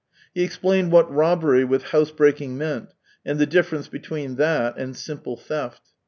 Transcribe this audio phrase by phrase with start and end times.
[0.33, 2.87] He explained what robbery with house breaking meaiit.
[3.23, 5.91] and the difference between that and simple theft.